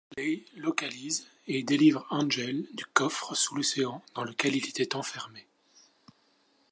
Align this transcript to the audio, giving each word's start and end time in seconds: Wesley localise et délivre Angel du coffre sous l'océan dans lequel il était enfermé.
Wesley 0.17 0.45
localise 0.55 1.27
et 1.45 1.61
délivre 1.61 2.07
Angel 2.09 2.65
du 2.73 2.85
coffre 2.85 3.35
sous 3.35 3.53
l'océan 3.53 4.01
dans 4.15 4.23
lequel 4.23 4.55
il 4.55 4.67
était 4.67 4.95
enfermé. 4.95 5.45